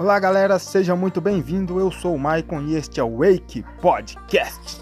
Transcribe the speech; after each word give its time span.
Olá 0.00 0.18
galera, 0.18 0.58
seja 0.58 0.96
muito 0.96 1.20
bem-vindo. 1.20 1.78
Eu 1.78 1.92
sou 1.92 2.14
o 2.14 2.18
Maicon 2.18 2.62
e 2.62 2.74
este 2.74 2.98
é 2.98 3.04
o 3.04 3.18
Wake 3.18 3.62
Podcast. 3.82 4.79